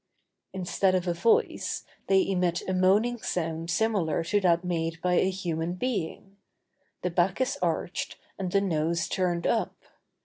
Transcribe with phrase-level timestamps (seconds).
[0.51, 5.29] Instead of a voice, they emit a moaning sound similar to that made by a
[5.29, 6.37] human being;
[7.03, 9.75] the back is arched, and the nose turned up.